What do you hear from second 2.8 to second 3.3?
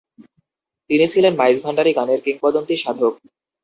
সাধক।